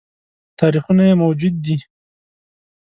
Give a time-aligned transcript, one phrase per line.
[0.59, 1.75] تاریخونه یې موجود دي